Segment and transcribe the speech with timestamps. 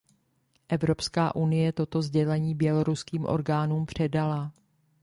[0.69, 4.51] Evropská unie toto sdělení běloruským orgánům předala.